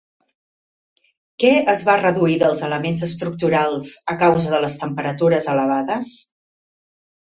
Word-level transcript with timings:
Què 1.43 1.51
es 1.75 1.83
va 1.91 1.99
reduir 2.01 2.39
dels 2.45 2.65
elements 2.69 3.07
estructurals 3.11 3.95
a 4.17 4.19
causa 4.27 4.59
de 4.59 4.67
les 4.67 4.83
temperatures 4.85 5.55
elevades? 5.57 6.21